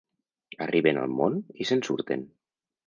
Arriben 0.67 1.01
al 1.03 1.15
món 1.21 1.39
i 1.65 1.71
se'n 1.73 1.87
surten. 1.91 2.27